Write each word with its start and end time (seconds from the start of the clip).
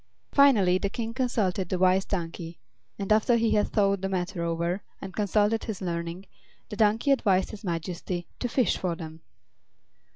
Finally 0.31 0.79
the 0.79 0.89
King 0.89 1.13
consulted 1.13 1.69
the 1.69 1.77
Wise 1.77 2.05
Donkey; 2.05 2.57
and 2.97 3.13
after 3.13 3.35
he 3.35 3.51
had 3.51 3.67
thought 3.67 4.01
the 4.01 4.09
matter 4.09 4.41
over 4.41 4.81
and 4.99 5.15
consulted 5.15 5.65
his 5.65 5.79
learning, 5.79 6.25
the 6.69 6.75
donkey 6.75 7.11
advised 7.11 7.51
his 7.51 7.63
Majesty 7.63 8.25
to 8.39 8.49
fish 8.49 8.75
for 8.79 8.95
them. 8.95 9.21